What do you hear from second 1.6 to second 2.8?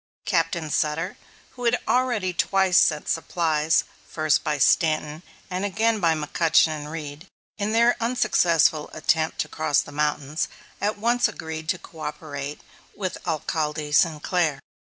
had already twice